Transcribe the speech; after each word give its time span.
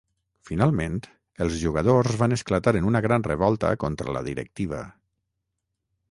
Finalment, 0.49 0.95
els 1.45 1.57
jugadors 1.63 2.15
van 2.21 2.33
esclatar 2.37 2.73
en 2.79 2.87
una 2.91 3.01
gran 3.07 3.25
revolta 3.27 3.71
contra 3.83 4.15
la 4.17 4.23
directiva. 4.29 4.81